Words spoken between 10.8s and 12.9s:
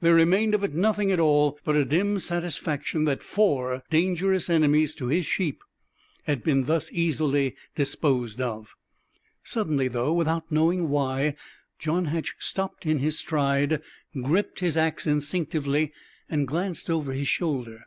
why, John Hatch stopped